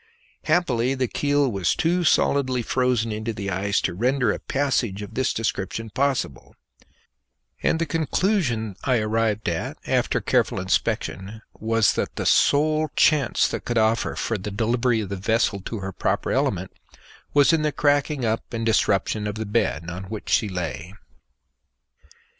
[0.45, 5.13] Happily the keel was too solidly frozen into the ice to render a passage of
[5.13, 6.55] this description possible;
[7.61, 13.63] and the conclusion I arrived at after careful inspection was that the sole chance that
[13.65, 16.71] could offer for the delivery of the vessel to her proper element
[17.35, 20.95] was in the cracking up and disruption of the bed on which she lay.